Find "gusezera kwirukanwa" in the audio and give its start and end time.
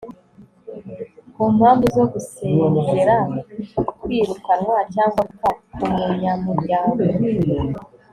2.13-4.77